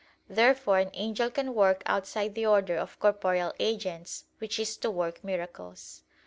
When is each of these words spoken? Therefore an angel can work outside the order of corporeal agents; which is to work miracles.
Therefore 0.27 0.79
an 0.79 0.89
angel 0.95 1.29
can 1.29 1.53
work 1.53 1.83
outside 1.85 2.33
the 2.33 2.43
order 2.47 2.75
of 2.75 2.97
corporeal 2.99 3.53
agents; 3.59 4.25
which 4.39 4.57
is 4.57 4.75
to 4.77 4.89
work 4.89 5.23
miracles. 5.23 6.01